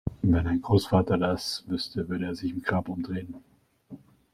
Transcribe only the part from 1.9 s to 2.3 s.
würde